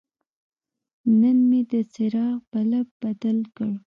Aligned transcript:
نن 1.19 1.37
مې 1.49 1.61
د 1.71 1.73
څراغ 1.93 2.37
بلب 2.51 2.87
بدل 3.01 3.37
کړ. 3.55 3.71